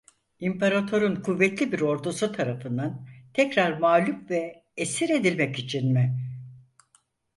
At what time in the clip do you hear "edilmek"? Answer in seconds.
5.09-5.59